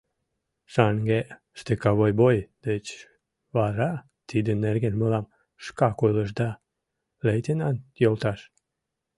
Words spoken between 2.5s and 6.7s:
деч вара тидын нерген мылам шкак ойлышда,